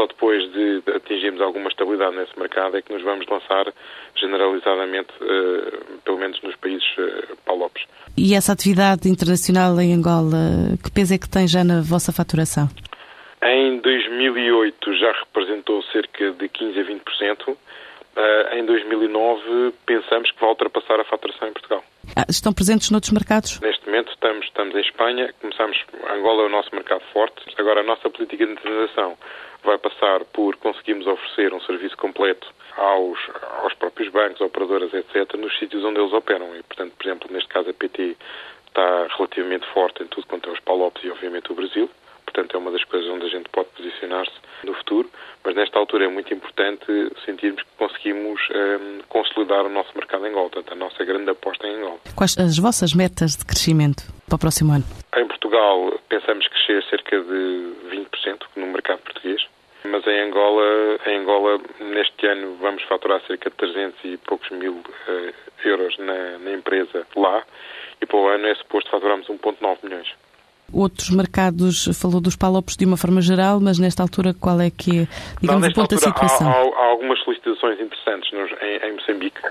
Só 0.02 0.08
depois 0.08 0.52
de 0.52 0.82
atingirmos 0.96 1.42
alguma 1.42 1.70
estabilidade 1.70 2.16
nesse 2.16 2.38
mercado 2.38 2.76
é 2.76 2.82
que 2.82 2.92
nos 2.92 3.04
vamos 3.04 3.26
lançar 3.28 3.72
generalizadamente, 4.16 5.10
uh, 5.22 6.00
pelo 6.04 6.18
menos 6.18 6.42
nos 6.42 6.56
países 6.56 6.88
uh, 6.98 7.38
palopes. 7.46 7.86
E 8.18 8.34
essa 8.34 8.54
atividade 8.54 9.08
internacional 9.08 9.80
em 9.80 9.94
Angola, 9.94 10.76
que 10.84 10.92
peso 10.92 11.14
é 11.14 11.18
que 11.20 11.30
tem 11.30 11.48
já 11.48 11.64
na 11.64 11.82
vossa 11.82 12.12
faturação? 12.12 12.68
Em 13.44 13.80
2008 13.80 14.98
já 14.98 15.12
representou 15.12 15.84
cerca 15.84 16.32
de 16.32 16.50
15 16.50 16.80
a 16.80 16.84
20%. 16.84 17.50
Uh, 17.50 18.56
em 18.56 18.66
2009 18.66 19.74
pensamos 19.86 20.32
que 20.32 20.42
vai 20.42 20.50
ultrapassar 20.50 21.00
a 21.00 21.06
faturação 21.06 21.48
em 21.48 21.54
Portugal. 21.54 21.84
Ah, 22.16 22.26
estão 22.28 22.52
presentes 22.52 22.90
noutros 22.90 23.14
mercados? 23.14 23.60
Neste 23.62 23.86
momento 23.86 24.12
estamos, 24.12 24.46
estamos 24.46 24.76
em 24.76 24.82
Espanha, 24.82 25.34
começamos, 25.40 25.78
Angola 26.10 26.44
é 26.44 26.46
o 26.48 26.50
nosso 26.50 26.74
mercado 26.74 27.02
forte, 27.14 27.42
agora 27.58 27.80
a 27.80 27.84
nossa 27.84 28.10
política 28.10 28.46
de 28.46 28.52
internacionalização 28.52 29.18
vai 29.64 29.78
passar 29.78 30.24
por 30.26 30.56
conseguirmos 30.58 31.08
oferecer 31.08 31.54
um 31.54 31.62
serviço 31.62 31.96
completo 31.98 32.48
aos, 32.78 33.20
aos 33.64 33.74
próprios 33.74 34.10
bancos, 34.12 34.42
operadoras, 34.42 34.94
etc., 34.94 35.36
nos 35.38 35.58
sítios 35.60 35.84
onde 35.84 36.00
eles 36.00 36.14
operam. 36.14 36.56
E, 36.56 36.64
portanto, 36.64 36.94
por 36.98 37.06
exemplo, 37.06 37.30
neste 37.32 37.50
caso 37.50 37.70
a 37.70 37.74
PT 37.74 38.16
está 38.68 39.08
relativamente 39.18 39.68
forte 39.74 40.04
em 40.04 40.08
tudo 40.08 40.26
quanto 40.28 40.50
é 40.50 40.54
os 40.54 40.60
Palopes 40.62 41.04
e, 41.04 41.10
obviamente, 41.10 41.52
o 41.52 41.56
Brasil. 41.56 41.90
Portanto, 42.26 42.56
é 42.56 42.60
uma 42.60 42.72
das 42.72 42.84
coisas 42.86 43.10
onde 43.10 43.26
a 43.26 43.30
gente 43.30 43.50
pode 43.50 43.68
posicionar-se 43.76 44.32
no 44.64 44.74
futuro. 44.76 45.10
Mas 45.44 45.56
nesta 45.56 45.78
altura 45.78 46.06
é 46.06 46.08
muito 46.08 46.34
importante 46.34 46.86
sentirmos 47.26 47.62
que 47.62 47.70
conseguimos 47.78 48.40
um, 48.50 48.56
ehm, 48.56 49.02
consolidar 49.10 49.66
o 49.66 49.70
nosso 49.70 49.90
mercado 49.96 50.26
em 50.26 50.30
Angola, 50.30 50.50
portanto, 50.50 50.72
a 50.72 50.76
nossa 50.76 51.04
grande 51.04 51.30
aposta 51.30 51.68
em 51.68 51.76
Angola. 51.76 52.00
Quais 52.16 52.38
as 52.38 52.58
vossas 52.58 52.94
metas 52.94 53.36
de 53.36 53.46
crescimento 53.46 54.04
para 54.32 54.38
o 54.38 54.40
próximo 54.40 54.72
ano? 54.72 54.86
Em 55.18 55.28
Portugal, 55.28 56.00
pensamos 56.08 56.48
crescer 56.48 56.82
cerca 56.90 57.20
de 57.20 57.74
20% 57.92 58.44
no 58.56 58.68
mercado 58.68 59.00
português. 59.00 59.46
Mas 59.84 60.06
em 60.08 60.22
Angola, 60.22 60.64
em 61.08 61.18
Angola, 61.18 61.60
neste 61.80 62.28
ano, 62.28 62.56
vamos 62.62 62.84
faturar 62.84 63.20
cerca 63.28 63.50
de 63.50 63.56
300 63.58 64.00
e 64.06 64.18
poucos 64.18 64.50
mil 64.52 64.76
uh, 64.76 65.34
euros 65.66 65.98
na, 65.98 66.38
na, 66.38 66.52
empresa 66.52 67.06
lá 67.16 67.44
e 68.00 68.06
para 68.06 68.18
o 68.18 68.28
ano 68.28 68.46
é 68.48 68.56
suposto 68.56 68.92
faturarmos 68.92 69.28
1,9 69.28 69.78
milhões. 69.84 70.08
Outros 70.74 71.10
mercados, 71.10 71.90
falou 72.00 72.22
dos 72.22 72.36
palopes 72.36 72.78
de 72.78 72.86
uma 72.86 72.98
forma 72.98 73.22
geral, 73.22 73.60
mas 73.60 73.78
nesta 73.80 74.04
altura 74.04 74.34
qual 74.34 74.60
é 74.62 74.70
que 74.70 75.02
é, 75.02 75.08
digamos, 75.42 75.64
Não, 75.64 75.70
o 75.70 75.74
ponto 75.74 75.96
da 75.96 75.98
situação? 75.98 76.48
Há, 76.48 76.54
há, 76.54 76.58
há, 76.58 76.86
algumas 76.88 77.20
solicitações 77.24 77.80
interessantes 77.80 78.32
nos, 78.32 78.52
em, 78.62 78.88
em, 78.88 78.94
Moçambique, 78.94 79.42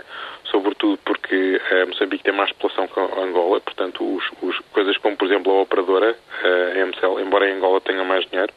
sobretudo 0.45 0.99
porque 1.05 1.57
uh, 1.57 1.87
Moçambique 1.89 2.25
tem 2.25 2.35
mais 2.35 2.50
população 2.53 2.89
que 2.89 3.00
Angola, 3.21 3.61
portanto, 3.61 4.03
os, 4.03 4.25
os, 4.43 4.59
coisas 4.73 4.97
como, 4.99 5.17
por 5.17 5.27
exemplo, 5.27 5.53
a 5.53 5.62
operadora, 5.62 6.17
a 6.43 6.87
MCL, 6.87 7.21
embora 7.21 7.50
em 7.50 7.57
Angola 7.57 7.81
tenha 7.81 8.05
mais 8.05 8.25
dinheiro, 8.29 8.53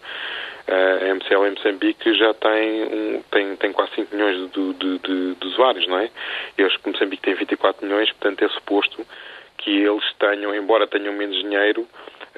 a 0.67 1.13
MCL 1.13 1.47
em 1.47 1.51
Moçambique 1.51 2.13
já 2.13 2.33
tem, 2.33 2.83
um, 2.83 3.23
tem, 3.29 3.55
tem 3.57 3.71
quase 3.73 3.91
5 3.95 4.15
milhões 4.15 4.51
de, 4.51 4.73
de, 4.73 4.99
de, 4.99 5.35
de 5.35 5.47
usuários, 5.47 5.87
não 5.87 5.99
é? 5.99 6.09
Eles, 6.57 6.73
Moçambique 6.85 7.21
tem 7.21 7.35
24 7.35 7.85
milhões, 7.85 8.09
portanto 8.13 8.43
é 8.43 8.49
suposto 8.49 9.05
que 9.57 9.71
eles 9.71 10.03
tenham, 10.19 10.55
embora 10.55 10.87
tenham 10.87 11.13
menos 11.13 11.37
dinheiro, 11.37 11.87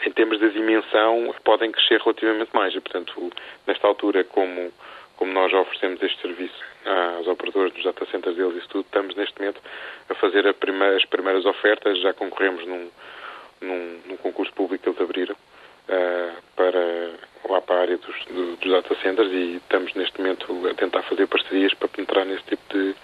em 0.03 0.11
termos 0.11 0.39
de 0.39 0.49
dimensão, 0.49 1.33
podem 1.43 1.71
crescer 1.71 2.01
relativamente 2.01 2.51
mais. 2.53 2.75
E, 2.75 2.81
portanto, 2.81 3.31
nesta 3.65 3.87
altura, 3.87 4.23
como, 4.23 4.71
como 5.15 5.31
nós 5.31 5.53
oferecemos 5.53 6.01
este 6.01 6.21
serviço 6.21 6.63
às 6.85 7.27
operadoras 7.27 7.73
dos 7.73 7.83
data 7.83 8.05
centers 8.07 8.35
deles 8.35 8.63
e 8.63 8.67
tudo, 8.67 8.85
estamos 8.85 9.15
neste 9.15 9.39
momento 9.39 9.61
a 10.09 10.15
fazer 10.15 10.47
a 10.47 10.53
primeira, 10.53 10.97
as 10.97 11.05
primeiras 11.05 11.45
ofertas, 11.45 11.99
já 12.01 12.13
concorremos 12.13 12.65
num, 12.65 12.89
num, 13.61 13.99
num 14.05 14.17
concurso 14.17 14.53
público 14.53 14.83
que 14.83 14.89
eles 14.89 15.01
abriram 15.01 15.35
uh, 15.35 16.41
para 16.55 17.11
lá 17.49 17.61
para 17.61 17.75
a 17.75 17.81
área 17.81 17.97
dos, 17.97 18.25
dos 18.59 18.71
data 18.71 18.95
centers 19.01 19.31
e 19.31 19.57
estamos 19.57 19.93
neste 19.93 20.19
momento 20.19 20.67
a 20.67 20.73
tentar 20.73 21.03
fazer 21.03 21.27
parcerias 21.27 21.73
para 21.73 21.87
penetrar 21.87 22.25
nesse 22.25 22.43
tipo 22.43 22.61
de, 22.73 22.95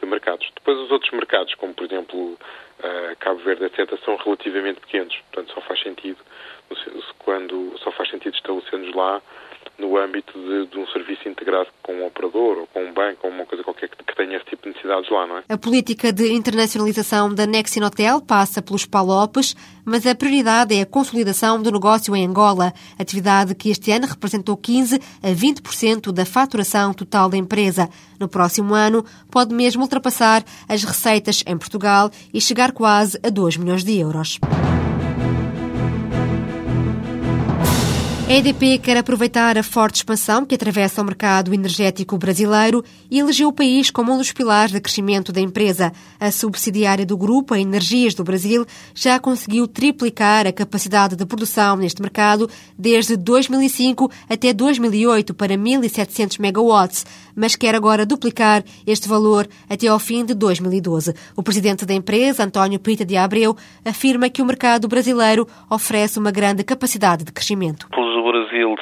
de 0.00 0.06
mercados. 0.06 0.48
Depois 0.54 0.78
os 0.78 0.90
outros 0.90 1.10
mercados, 1.12 1.54
como 1.54 1.74
por 1.74 1.84
exemplo 1.84 2.38
uh, 2.82 3.16
Cabo 3.18 3.40
Verde, 3.40 3.64
etc., 3.64 3.98
são 4.04 4.16
relativamente 4.16 4.80
pequenos, 4.80 5.16
portanto 5.30 5.54
só 5.54 5.60
faz 5.62 5.80
sentido 5.82 6.18
quando 7.18 7.76
só 7.78 7.90
faz 7.92 8.10
sentido 8.10 8.34
estabelecer-nos 8.34 8.94
lá 8.94 9.22
no 9.78 9.96
âmbito 9.96 10.32
de, 10.38 10.66
de, 10.66 10.78
um 10.78 10.86
serviço 10.88 11.28
integrado 11.28 11.68
com 11.82 11.92
um 11.92 12.06
operador 12.06 12.58
ou 12.58 12.66
com 12.66 12.84
um 12.84 12.92
banco 12.92 13.26
ou 13.26 13.30
uma 13.30 13.44
coisa 13.44 13.64
qualquer 13.64 13.88
que, 13.88 13.96
que 14.04 14.16
tenha 14.16 14.36
esse 14.36 14.46
tipo 14.46 14.62
de 14.62 14.68
necessidades 14.70 15.10
lá, 15.10 15.26
não 15.26 15.38
é? 15.38 15.44
A 15.48 15.58
política 15.58 16.12
de 16.12 16.32
internacionalização 16.32 17.34
da 17.34 17.46
Nexin 17.46 17.82
Hotel 17.82 18.20
passa 18.20 18.62
pelos 18.62 18.86
Palopes, 18.86 19.56
mas 19.84 20.06
a 20.06 20.14
prioridade 20.14 20.74
é 20.74 20.82
a 20.82 20.86
consolidação 20.86 21.60
do 21.60 21.70
negócio 21.70 22.14
em 22.14 22.26
Angola, 22.26 22.72
atividade 22.98 23.54
que 23.54 23.70
este 23.70 23.90
ano 23.90 24.06
representou 24.06 24.56
15 24.56 25.00
a 25.22 25.28
20% 25.28 26.12
da 26.12 26.24
faturação 26.24 26.92
total 26.94 27.28
da 27.28 27.36
empresa. 27.36 27.88
No 28.18 28.28
próximo 28.28 28.74
ano, 28.74 29.04
pode 29.30 29.54
mesmo 29.54 29.82
ultrapassar 29.82 30.44
as 30.68 30.84
receitas 30.84 31.42
em 31.46 31.58
Portugal 31.58 32.10
e 32.32 32.40
chegar 32.40 32.72
quase 32.72 33.18
a 33.24 33.30
2 33.30 33.56
milhões 33.56 33.84
de 33.84 33.98
euros. 33.98 34.38
A 38.32 38.34
EDP 38.34 38.78
quer 38.78 38.96
aproveitar 38.96 39.58
a 39.58 39.62
forte 39.62 39.96
expansão 39.96 40.46
que 40.46 40.54
atravessa 40.54 41.02
o 41.02 41.04
mercado 41.04 41.52
energético 41.52 42.16
brasileiro 42.16 42.82
e 43.10 43.18
elegeu 43.18 43.48
o 43.48 43.52
país 43.52 43.90
como 43.90 44.10
um 44.10 44.16
dos 44.16 44.32
pilares 44.32 44.72
de 44.72 44.80
crescimento 44.80 45.30
da 45.30 45.38
empresa. 45.38 45.92
A 46.18 46.30
subsidiária 46.30 47.04
do 47.04 47.14
grupo, 47.14 47.52
a 47.52 47.60
Energias 47.60 48.14
do 48.14 48.24
Brasil, 48.24 48.64
já 48.94 49.18
conseguiu 49.18 49.68
triplicar 49.68 50.46
a 50.46 50.52
capacidade 50.52 51.14
de 51.14 51.26
produção 51.26 51.76
neste 51.76 52.00
mercado 52.00 52.48
desde 52.78 53.18
2005 53.18 54.10
até 54.30 54.54
2008 54.54 55.34
para 55.34 55.54
1.700 55.54 56.40
megawatts, 56.40 57.04
mas 57.36 57.54
quer 57.54 57.74
agora 57.74 58.06
duplicar 58.06 58.64
este 58.86 59.10
valor 59.10 59.46
até 59.68 59.88
ao 59.88 59.98
fim 59.98 60.24
de 60.24 60.32
2012. 60.32 61.14
O 61.36 61.42
presidente 61.42 61.84
da 61.84 61.92
empresa, 61.92 62.44
António 62.44 62.80
Pita 62.80 63.04
de 63.04 63.14
Abreu, 63.14 63.54
afirma 63.84 64.30
que 64.30 64.40
o 64.40 64.46
mercado 64.46 64.88
brasileiro 64.88 65.46
oferece 65.68 66.18
uma 66.18 66.30
grande 66.30 66.64
capacidade 66.64 67.24
de 67.24 67.32
crescimento 67.32 67.86
Brasil 68.52 68.76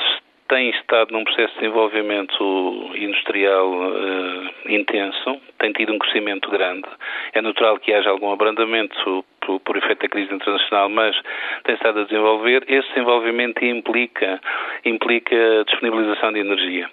tem 0.48 0.70
estado 0.70 1.12
num 1.12 1.22
processo 1.22 1.54
de 1.54 1.60
desenvolvimento 1.60 2.90
industrial 2.96 3.70
uh, 3.70 4.50
intenso, 4.68 5.40
tem 5.60 5.72
tido 5.72 5.92
um 5.92 5.98
crescimento 5.98 6.50
grande. 6.50 6.88
É 7.32 7.40
natural 7.40 7.78
que 7.78 7.94
haja 7.94 8.10
algum 8.10 8.32
abrandamento 8.32 9.24
por, 9.40 9.60
por, 9.60 9.76
efeito 9.76 10.02
da 10.02 10.08
crise 10.08 10.34
internacional, 10.34 10.88
mas 10.88 11.16
tem 11.62 11.76
estado 11.76 12.00
a 12.00 12.04
desenvolver. 12.04 12.64
Esse 12.66 12.88
desenvolvimento 12.88 13.64
implica, 13.64 14.40
implica 14.84 15.36
disponibilização 15.66 16.32
de 16.32 16.40
energia. 16.40 16.90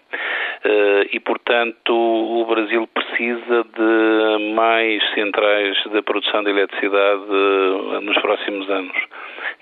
Uh, 0.64 1.10
e, 1.12 1.20
portanto, 1.20 1.96
o 1.96 2.46
Brasil 2.46 2.88
precisa 2.94 3.64
de 3.64 4.54
mais 4.54 5.02
centrais 5.16 5.76
de 5.92 6.02
produção 6.04 6.44
de 6.44 6.52
eletricidade 6.52 7.24
uh, 7.24 8.02
nos 8.02 8.22
próximos 8.22 8.70
anos 8.70 8.96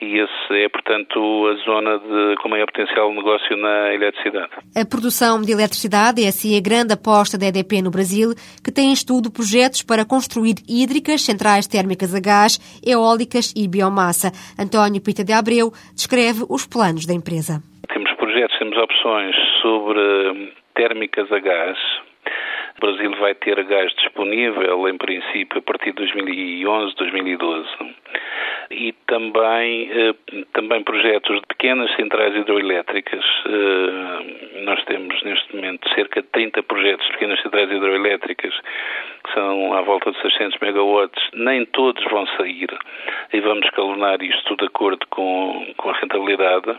e 0.02 0.20
esse 0.20 0.54
é, 0.54 0.68
portanto, 0.70 1.20
a 1.48 1.56
zona 1.64 1.98
de, 2.00 2.36
com 2.42 2.50
maior 2.50 2.66
potencial 2.66 3.10
de 3.10 3.16
negócio 3.16 3.56
na 3.58 3.94
eletricidade. 3.94 4.52
A 4.76 4.86
produção 4.86 5.42
de 5.42 5.52
eletricidade 5.52 6.24
é 6.24 6.28
assim 6.28 6.58
a 6.58 6.62
grande 6.62 6.94
aposta 6.94 7.38
da 7.38 7.48
EDP 7.48 7.82
no 7.82 7.92
Brasil, 7.92 8.34
que 8.64 8.72
tem 8.72 8.90
em 8.90 8.94
estudo 8.94 9.32
projetos 9.32 9.84
para 9.84 10.06
construir 10.06 10.56
hídricas, 10.68 11.22
centrais 11.22 11.68
térmicas 11.68 12.14
a 12.14 12.20
gás, 12.20 12.60
eólicas 12.86 13.54
e 13.56 13.68
biomassa. 13.68 14.32
António 14.60 15.02
Pita 15.02 15.24
de 15.24 15.32
Abreu 15.34 15.72
descreve 15.94 16.44
os 16.50 16.68
planos 16.68 17.06
da 17.06 17.14
empresa. 17.14 17.64
Temos 17.88 18.12
projetos, 18.14 18.58
temos 18.60 18.78
opções 18.78 19.36
sobre 19.62 20.54
térmicas 20.76 21.32
a 21.32 21.40
gás, 21.40 21.78
o 22.78 22.82
Brasil 22.82 23.12
vai 23.20 23.34
ter 23.36 23.64
gás 23.64 23.90
disponível, 23.96 24.90
em 24.90 24.98
princípio, 24.98 25.60
a 25.60 25.62
partir 25.62 25.92
de 25.92 26.04
2011, 26.04 26.96
2012 26.96 27.70
e 28.72 28.94
também, 29.08 29.90
eh, 29.92 30.44
também 30.54 30.84
projetos 30.84 31.36
de 31.40 31.48
pequenas 31.48 31.94
centrais 31.96 32.36
hidroelétricas. 32.36 33.24
Eh, 33.46 34.62
nós 34.64 34.84
temos 34.86 35.22
neste 35.24 35.56
momento 35.56 35.88
cerca 35.94 36.22
de 36.22 36.28
30 36.30 36.64
projetos 36.64 37.06
de 37.06 37.14
pequenas 37.14 37.42
centrais 37.42 37.70
hidroelétricas 37.72 38.54
que 39.24 39.34
são 39.34 39.74
à 39.74 39.82
volta 39.82 40.12
de 40.12 40.22
600 40.22 40.60
megawatts. 40.60 41.24
Nem 41.34 41.66
todos 41.66 42.04
vão 42.06 42.26
sair 42.38 42.70
e 43.34 43.40
vamos 43.42 43.66
escalonar 43.66 44.22
isto 44.22 44.56
de 44.56 44.66
acordo 44.66 45.06
com, 45.10 45.74
com 45.78 45.90
a 45.90 45.94
rentabilidade. 45.94 46.76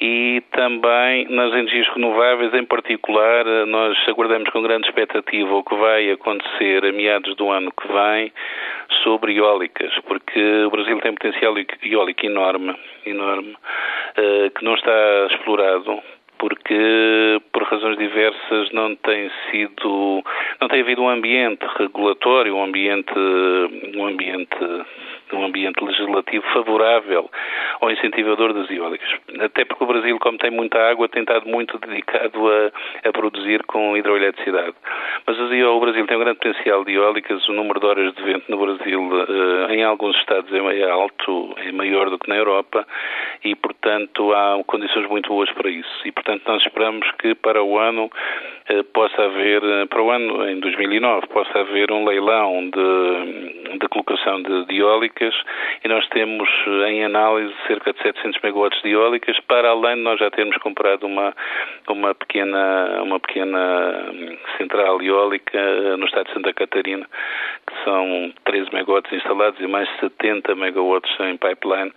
E 0.00 0.42
também 0.52 1.26
nas 1.28 1.52
energias 1.52 1.88
renováveis, 1.94 2.52
em 2.54 2.64
particular, 2.64 3.46
eh, 3.46 3.64
nós 3.66 3.96
aguardamos 4.08 4.50
com 4.50 4.62
grande 4.62 4.88
expectativa 4.88 5.54
o 5.54 5.62
que 5.62 5.74
vai 5.76 6.10
acontecer 6.10 6.84
a 6.84 6.92
meados 6.92 7.36
do 7.36 7.50
ano 7.50 7.70
que 7.70 7.86
vem 7.92 8.32
sobre 9.02 9.36
eólicas, 9.36 9.92
porque 10.06 10.64
o 10.64 10.70
Brasil 10.70 10.98
tem 11.00 11.12
potencial 11.12 11.43
eólico 11.44 12.26
enorme, 12.26 12.74
enorme, 13.06 13.52
uh, 13.52 14.50
que 14.50 14.64
não 14.64 14.74
está 14.74 15.26
explorado 15.30 16.02
porque 16.38 17.40
por 17.52 17.62
razões 17.62 17.96
diversas 17.96 18.70
não 18.72 18.94
tem 18.96 19.30
sido 19.50 20.22
não 20.60 20.68
tem 20.68 20.80
havido 20.82 21.02
um 21.02 21.08
ambiente 21.08 21.64
regulatório 21.78 22.56
um 22.56 22.64
ambiente 22.64 23.12
um 23.96 24.06
ambiente 24.06 24.56
de 25.28 25.36
um 25.36 25.44
ambiente 25.44 25.82
legislativo 25.82 26.44
favorável 26.52 27.30
ao 27.80 27.90
incentivador 27.90 28.52
das 28.52 28.70
eólicas. 28.70 29.08
Até 29.40 29.64
porque 29.64 29.84
o 29.84 29.86
Brasil, 29.86 30.18
como 30.18 30.38
tem 30.38 30.50
muita 30.50 30.78
água, 30.78 31.08
tem 31.08 31.22
estado 31.22 31.48
muito 31.48 31.78
dedicado 31.78 32.48
a, 32.48 33.08
a 33.08 33.12
produzir 33.12 33.62
com 33.64 33.96
hidroeletricidade. 33.96 34.74
Mas 35.26 35.38
o 35.38 35.80
Brasil 35.80 36.06
tem 36.06 36.16
um 36.16 36.20
grande 36.20 36.38
potencial 36.38 36.84
de 36.84 36.92
eólicas, 36.92 37.48
o 37.48 37.52
número 37.52 37.80
de 37.80 37.86
horas 37.86 38.14
de 38.14 38.22
vento 38.22 38.50
no 38.50 38.58
Brasil, 38.58 39.10
eh, 39.28 39.74
em 39.74 39.84
alguns 39.84 40.16
estados, 40.18 40.52
é 40.52 40.90
alto, 40.90 41.54
é 41.58 41.72
maior 41.72 42.10
do 42.10 42.18
que 42.18 42.28
na 42.28 42.36
Europa 42.36 42.86
e, 43.44 43.54
portanto, 43.54 44.32
há 44.32 44.62
condições 44.66 45.08
muito 45.08 45.28
boas 45.28 45.50
para 45.52 45.70
isso. 45.70 46.00
E, 46.04 46.12
portanto, 46.12 46.42
nós 46.46 46.62
esperamos 46.62 47.10
que 47.18 47.34
para 47.34 47.62
o 47.62 47.78
ano 47.78 48.10
eh, 48.68 48.82
possa 48.82 49.22
haver, 49.22 49.62
eh, 49.62 49.86
para 49.86 50.02
o 50.02 50.10
ano, 50.10 50.48
em 50.48 50.60
2009, 50.60 51.26
possa 51.28 51.60
haver 51.60 51.90
um 51.92 52.04
leilão 52.04 52.70
de, 52.70 53.78
de 53.78 53.88
colocação 53.88 54.42
de, 54.42 54.66
de 54.66 54.78
eólicas 54.78 55.13
e 55.22 55.88
nós 55.88 56.06
temos 56.08 56.48
em 56.88 57.04
análise 57.04 57.54
cerca 57.66 57.92
de 57.92 58.02
700 58.02 58.40
megawatts 58.42 58.82
de 58.82 58.90
eólicas, 58.90 59.38
para 59.40 59.70
além 59.70 59.96
de 59.96 60.02
nós 60.02 60.18
já 60.18 60.30
termos 60.30 60.56
comprado 60.58 61.04
uma, 61.06 61.34
uma, 61.88 62.14
pequena, 62.14 63.02
uma 63.02 63.20
pequena 63.20 64.10
hum, 64.12 64.36
central 64.56 65.02
eólica 65.02 65.58
eh, 65.58 65.96
no 65.96 66.06
estado 66.06 66.26
de 66.26 66.32
Santa 66.34 66.52
Catarina, 66.52 67.06
que 67.66 67.84
são 67.84 68.32
13 68.44 68.72
megawatts 68.72 69.12
instalados 69.12 69.60
e 69.60 69.66
mais 69.66 69.88
70 70.00 70.54
megawatts 70.54 71.12
em 71.20 71.36
pipeline 71.36 71.92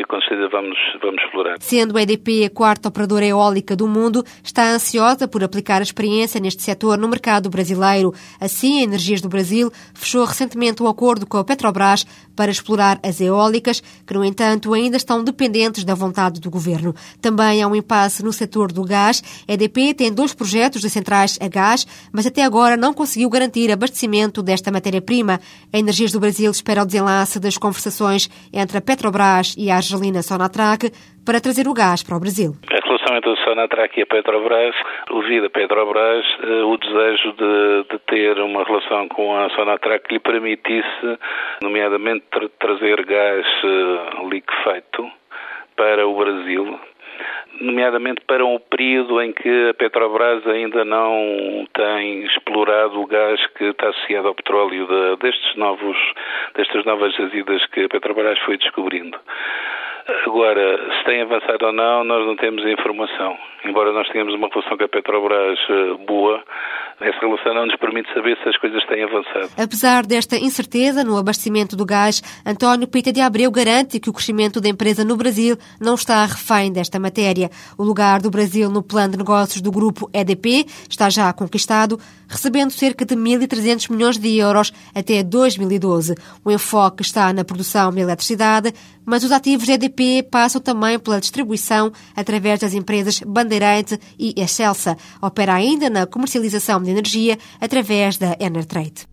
que 0.00 0.06
com 0.06 0.20
certeza 0.20 0.48
vamos, 0.50 0.78
vamos 1.02 1.22
explorar. 1.22 1.56
Sendo 1.60 1.96
a 1.96 2.02
EDP 2.02 2.46
a 2.46 2.50
quarta 2.50 2.88
operadora 2.88 3.26
eólica 3.26 3.76
do 3.76 3.86
mundo, 3.86 4.24
está 4.42 4.70
ansiosa 4.70 5.28
por 5.28 5.44
aplicar 5.44 5.80
a 5.80 5.82
experiência 5.82 6.40
neste 6.40 6.62
setor 6.62 6.96
no 6.96 7.08
mercado 7.08 7.50
brasileiro. 7.50 8.14
Assim, 8.40 8.80
a 8.80 8.82
Energias 8.84 9.20
do 9.20 9.28
Brasil 9.28 9.70
fechou 9.92 10.24
recentemente 10.24 10.82
um 10.82 10.88
acordo 10.88 11.26
com 11.26 11.36
a 11.36 11.44
Petrobras 11.44 12.06
para 12.34 12.50
explorar 12.50 12.98
as 13.02 13.20
eólicas, 13.20 13.82
que, 14.06 14.14
no 14.14 14.24
entanto, 14.24 14.72
ainda 14.72 14.96
estão 14.96 15.22
dependentes 15.22 15.84
da 15.84 15.94
vontade 15.94 16.40
do 16.40 16.50
governo. 16.50 16.94
Também 17.20 17.62
há 17.62 17.68
um 17.68 17.76
impasse 17.76 18.24
no 18.24 18.32
setor 18.32 18.72
do 18.72 18.84
gás. 18.84 19.22
A 19.46 19.52
EDP 19.52 19.92
tem 19.92 20.12
dois 20.12 20.32
projetos 20.32 20.80
de 20.80 20.88
centrais 20.88 21.36
a 21.40 21.48
gás, 21.48 21.86
mas 22.10 22.26
até 22.26 22.42
agora 22.42 22.76
não 22.76 22.94
conseguiu 22.94 23.28
garantir 23.28 23.70
abastecimento 23.70 24.42
desta 24.42 24.70
matéria-prima. 24.70 25.40
A 25.72 25.78
Energias 25.78 26.12
do 26.12 26.20
Brasil 26.20 26.50
espera 26.50 26.82
o 26.82 26.86
desenlace 26.86 27.38
das 27.38 27.58
conversações 27.58 28.30
entre 28.50 28.78
a 28.78 28.80
Petrobras 28.80 29.54
e 29.58 29.70
a 29.70 29.89
Argelina 29.90 30.22
Sonatrach 30.22 30.86
para 31.26 31.40
trazer 31.40 31.66
o 31.66 31.74
gás 31.74 32.02
para 32.02 32.16
o 32.16 32.20
Brasil. 32.20 32.54
A 32.70 32.86
relação 32.86 33.16
entre 33.16 33.32
a 33.32 33.44
Sonatrach 33.44 33.98
e 33.98 34.02
a 34.02 34.06
Petrobras, 34.06 34.74
ouvido 35.10 35.46
a 35.46 35.50
Petrobras 35.50 36.24
eh, 36.42 36.62
o 36.62 36.76
desejo 36.76 37.32
de, 37.32 37.84
de, 37.90 37.98
ter 38.06 38.38
uma 38.38 38.62
relação 38.62 39.08
com 39.08 39.36
a 39.36 39.50
Sonatrach 39.50 40.04
que 40.06 40.14
lhe 40.14 40.20
permitisse, 40.20 41.18
nomeadamente, 41.62 42.24
tra 42.30 42.48
trazer 42.60 43.04
gás 43.04 43.46
uh, 43.64 44.28
liquefeito 44.28 45.10
para 45.76 46.06
o 46.06 46.16
Brasil, 46.16 46.78
nomeadamente 47.80 48.20
para 48.26 48.44
um 48.44 48.58
período 48.58 49.20
em 49.22 49.32
que 49.32 49.70
a 49.70 49.74
Petrobras 49.74 50.46
ainda 50.46 50.84
não 50.84 51.66
tem 51.72 52.24
explorado 52.24 53.00
o 53.00 53.06
gás 53.06 53.40
que 53.56 53.64
está 53.64 53.88
associado 53.88 54.28
ao 54.28 54.34
petróleo 54.34 54.86
de, 54.86 55.16
destes 55.16 55.56
novos, 55.56 55.96
destas 56.54 56.84
novas 56.84 57.14
jazidas 57.14 57.64
que 57.66 57.84
a 57.84 57.88
Petrobras 57.88 58.38
foi 58.40 58.58
descobrindo. 58.58 59.18
Agora, 60.26 60.78
se 60.98 61.04
tem 61.04 61.22
avançado 61.22 61.66
ou 61.66 61.72
não, 61.72 62.04
nós 62.04 62.26
não 62.26 62.36
temos 62.36 62.64
informação. 62.66 63.36
Embora 63.64 63.92
nós 63.92 64.08
tenhamos 64.08 64.34
uma 64.34 64.48
relação 64.48 64.76
com 64.76 64.84
a 64.84 64.88
Petrobras 64.88 65.58
eh, 65.68 66.04
boa, 66.06 66.42
essa 67.00 67.18
relação 67.20 67.54
não 67.54 67.66
nos 67.66 67.76
permite 67.76 68.12
saber 68.12 68.36
se 68.42 68.48
as 68.48 68.56
coisas 68.56 68.84
têm 68.86 69.04
avançado. 69.04 69.48
Apesar 69.56 70.04
desta 70.04 70.36
incerteza 70.36 71.04
no 71.04 71.16
abastecimento 71.16 71.76
do 71.76 71.86
gás, 71.86 72.22
António 72.46 72.88
Pita 72.88 73.12
de 73.12 73.20
Abreu 73.20 73.50
garante 73.50 74.00
que 74.00 74.10
o 74.10 74.12
crescimento 74.12 74.60
da 74.60 74.68
empresa 74.68 75.04
no 75.04 75.16
Brasil 75.16 75.56
não 75.80 75.94
está 75.94 76.24
refém 76.24 76.72
desta 76.72 76.98
matéria. 76.98 77.48
O 77.76 77.84
lugar 77.84 78.20
do 78.20 78.30
Brasil 78.30 78.70
no 78.70 78.82
plano 78.82 79.12
de 79.12 79.18
negócios 79.18 79.60
do 79.60 79.70
grupo 79.70 80.08
EDP 80.12 80.66
está 80.88 81.08
já 81.10 81.32
conquistado, 81.32 81.98
recebendo 82.28 82.70
cerca 82.70 83.04
de 83.04 83.14
1.300 83.14 83.90
milhões 83.90 84.18
de 84.18 84.36
euros 84.36 84.72
até 84.94 85.22
2012. 85.22 86.14
O 86.44 86.50
enfoque 86.50 87.02
está 87.02 87.32
na 87.32 87.44
produção 87.44 87.90
de 87.92 88.00
eletricidade, 88.00 88.74
mas 89.04 89.24
os 89.24 89.32
ativos 89.32 89.68
EDP 89.68 90.22
passam 90.30 90.60
também 90.60 90.98
pela 90.98 91.20
distribuição 91.20 91.92
através 92.14 92.60
das 92.60 92.74
empresas 92.74 93.20
Bandeirante 93.20 93.98
e 94.18 94.34
Excelsa. 94.36 94.96
Opera 95.20 95.54
ainda 95.54 95.90
na 95.90 96.06
comercialização 96.06 96.82
de 96.82 96.90
energia 96.90 97.38
através 97.60 98.16
da 98.16 98.36
Enertrade. 98.38 99.06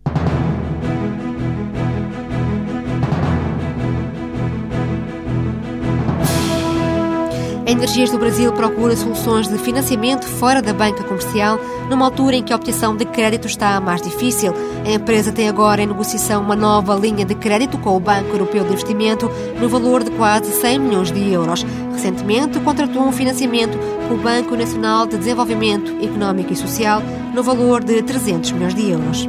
A 7.68 7.70
Energias 7.70 8.10
do 8.10 8.18
Brasil 8.18 8.50
procura 8.54 8.96
soluções 8.96 9.46
de 9.46 9.58
financiamento 9.58 10.24
fora 10.24 10.62
da 10.62 10.72
banca 10.72 11.04
comercial, 11.04 11.60
numa 11.90 12.06
altura 12.06 12.36
em 12.36 12.42
que 12.42 12.50
a 12.50 12.56
obtenção 12.56 12.96
de 12.96 13.04
crédito 13.04 13.46
está 13.46 13.78
mais 13.78 14.00
difícil. 14.00 14.54
A 14.86 14.92
empresa 14.92 15.32
tem 15.32 15.50
agora 15.50 15.82
em 15.82 15.86
negociação 15.86 16.40
uma 16.40 16.56
nova 16.56 16.94
linha 16.94 17.26
de 17.26 17.34
crédito 17.34 17.76
com 17.76 17.94
o 17.94 18.00
Banco 18.00 18.30
Europeu 18.30 18.64
de 18.64 18.70
Investimento 18.70 19.30
no 19.60 19.68
valor 19.68 20.02
de 20.02 20.10
quase 20.12 20.50
100 20.50 20.78
milhões 20.78 21.12
de 21.12 21.30
euros. 21.30 21.62
Recentemente, 21.92 22.58
contratou 22.60 23.02
um 23.02 23.12
financiamento 23.12 23.76
com 24.08 24.14
o 24.14 24.18
Banco 24.18 24.56
Nacional 24.56 25.06
de 25.06 25.18
Desenvolvimento 25.18 25.94
Económico 26.02 26.54
e 26.54 26.56
Social 26.56 27.02
no 27.34 27.42
valor 27.42 27.84
de 27.84 28.00
300 28.00 28.50
milhões 28.52 28.74
de 28.74 28.92
euros. 28.92 29.28